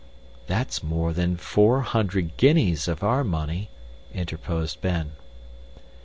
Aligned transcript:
"That's 0.47 0.81
more 0.81 1.13
than 1.13 1.37
four 1.37 1.81
hundred 1.81 2.35
guineas 2.37 2.87
of 2.87 3.03
our 3.03 3.23
money," 3.23 3.69
interposed 4.11 4.81
Ben. 4.81 5.11